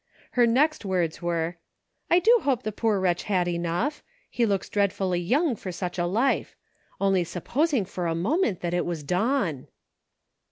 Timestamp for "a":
5.99-6.07, 8.07-8.15